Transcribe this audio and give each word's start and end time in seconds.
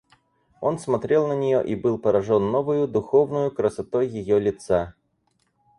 Он 0.61 0.79
смотрел 0.79 1.27
на 1.27 1.33
нее 1.33 1.63
и 1.63 1.75
был 1.75 1.99
поражен 1.99 2.49
новою 2.49 2.87
духовною 2.87 3.51
красотой 3.51 4.07
ее 4.07 4.39
лица. 4.39 4.95